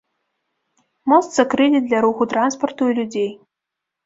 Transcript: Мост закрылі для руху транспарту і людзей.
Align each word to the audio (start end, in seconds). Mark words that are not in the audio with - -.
Мост 1.13 1.29
закрылі 1.39 1.83
для 1.91 2.01
руху 2.07 2.23
транспарту 2.33 2.89
і 2.89 2.97
людзей. 3.03 3.31